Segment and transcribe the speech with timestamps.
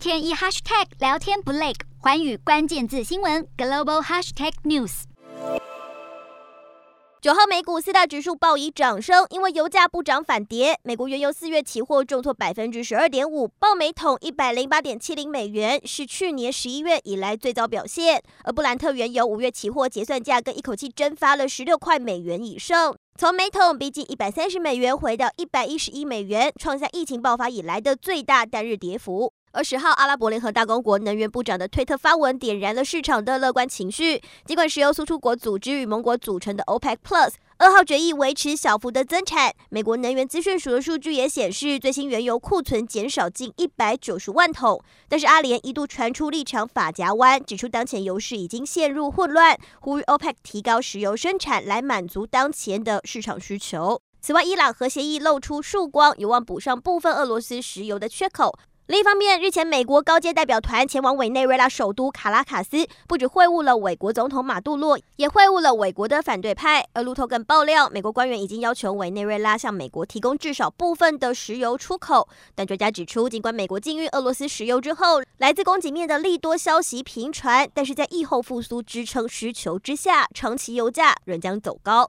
[0.00, 5.02] 天一 hashtag 聊天不累，环宇关键字新闻 global hashtag news。
[7.20, 10.78] 九号美股四大指数报以涨升，因为油价不涨反跌。
[10.84, 18.22] 美国原油四月期货重挫百分之十二点五，报每桶一百零八点七零美元，是去年十一月以来最早表现。
[18.44, 29.34] 而布兰特原油五月期货结算价更一口气蒸发了十六块美元以上，从每桶逼近一百三十美元回到一百一十一美元，创下疫情爆发以来的最大单日跌幅。
[29.52, 34.22] 而十号，阿拉伯联合大公国能源部长的推特发文，点燃了市场的乐观情绪。
[34.44, 44.80] 尽管石油输出国组织与盟国组成的 OPEC Plus 二号决议维持小幅的增产，美国能源资讯署的数据也显示，最新原油库存减少近一百九十万桶。
[45.08, 54.00] 但是阿联一度传出立场法夹弯，指出当前油市已经陷入混乱，呼吁 OPEC 提高石油生产来满足当前的市场需求。
[54.22, 58.54] 此外，伊朗核协议露出曙光，有望补上部分俄罗斯石油的缺口。
[58.90, 66.84] 另一方面，日前美国高阶代表团前往委内瑞拉首都卡拉卡斯，不止会晤了委国总统马杜洛，也会晤了委国的反对派。
[66.92, 72.28] 而路透更爆料，美国官员已经要求委内瑞拉向美国提供至少部分的石油出口。
[72.56, 82.08] 但专家指出，尽管美国禁运俄罗斯石油之后，来自供给面的利多消息频传，但是在疫后复苏支撑需求之下，长期油价仍将走高。